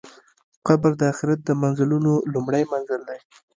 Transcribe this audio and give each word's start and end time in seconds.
قبر 0.67 0.91
د 0.97 1.01
آخرت 1.11 1.39
د 1.45 1.49
منزلونو 1.61 2.11
لومړی 2.33 2.63
منزل 2.71 3.01
دی. 3.09 3.19